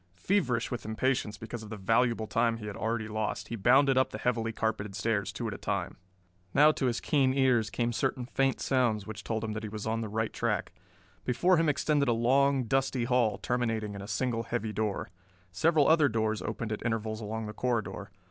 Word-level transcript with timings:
Feverish 0.17 0.71
with 0.71 0.83
impatience 0.83 1.37
because 1.37 1.61
of 1.61 1.69
the 1.69 1.77
valuable 1.77 2.25
time 2.25 2.57
he 2.57 2.65
had 2.65 2.75
already 2.75 3.07
lost, 3.07 3.49
he 3.49 3.55
bounded 3.55 3.99
up 3.99 4.09
the 4.09 4.17
heavily 4.17 4.51
carpeted 4.51 4.95
stairs 4.95 5.31
two 5.31 5.47
at 5.47 5.53
a 5.53 5.59
time. 5.59 5.95
Now 6.55 6.71
to 6.71 6.87
his 6.87 6.99
keen 6.99 7.35
ears 7.35 7.69
came 7.69 7.93
certain 7.93 8.25
faint 8.25 8.59
sounds 8.61 9.05
which 9.05 9.23
told 9.23 9.43
him 9.43 9.51
that 9.53 9.61
he 9.61 9.69
was 9.69 9.85
on 9.85 10.01
the 10.01 10.09
right 10.09 10.33
track. 10.33 10.71
Before 11.23 11.57
him 11.57 11.69
extended 11.69 12.07
a 12.07 12.13
long, 12.13 12.63
dusty 12.63 13.03
hall, 13.03 13.37
terminating 13.37 13.93
in 13.93 14.01
a 14.01 14.07
single 14.07 14.41
heavy 14.41 14.73
door. 14.73 15.11
Several 15.51 15.87
other 15.87 16.09
doors 16.09 16.41
opened 16.41 16.71
at 16.71 16.83
intervals 16.83 17.21
along 17.21 17.45
the 17.45 17.53
corridor. 17.53 18.09